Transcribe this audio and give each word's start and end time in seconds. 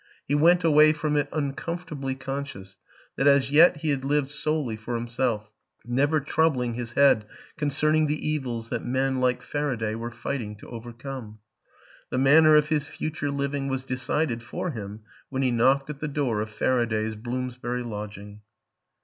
He 0.27 0.33
went 0.33 0.63
away 0.63 0.93
from 0.93 1.15
it 1.15 1.29
un 1.31 1.53
comfortably 1.53 2.15
conscious 2.15 2.75
that 3.17 3.27
as 3.27 3.51
yet 3.51 3.77
he 3.81 3.91
had 3.91 4.03
lived 4.03 4.31
solely 4.31 4.75
for 4.75 4.95
himself, 4.95 5.51
never 5.85 6.19
troubling 6.19 6.73
his 6.73 6.93
head 6.93 7.27
con 7.55 7.69
cerning 7.69 8.07
the 8.07 8.15
evils 8.27 8.69
that 8.69 8.83
men 8.83 9.19
like 9.19 9.43
Faraday 9.43 9.93
were 9.93 10.09
fight 10.09 10.41
ing 10.41 10.55
to 10.55 10.69
overcome. 10.69 11.37
The 12.09 12.17
manner 12.17 12.55
of 12.55 12.69
his 12.69 12.85
future 12.87 13.29
living 13.29 13.67
was 13.67 13.85
decided 13.85 14.41
for 14.41 14.71
him 14.71 15.01
when 15.29 15.43
he 15.43 15.51
knocked 15.51 15.91
at 15.91 15.99
the 15.99 16.07
door 16.07 16.41
of 16.41 16.49
Faraday's 16.49 17.15
Bloomsbury 17.15 17.83
lodging. 17.83 18.41